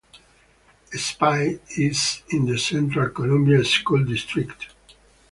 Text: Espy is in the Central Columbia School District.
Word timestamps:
Espy 0.91 1.59
is 1.77 2.23
in 2.31 2.47
the 2.47 2.57
Central 2.57 3.09
Columbia 3.09 3.63
School 3.63 4.03
District. 4.03 4.65